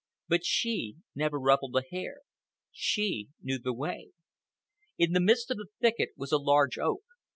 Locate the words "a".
1.75-1.83, 6.31-6.39